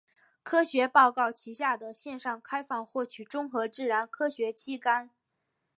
[0.41, 5.11] 科学报告旗下的线上开放获取综合自然科学期刊。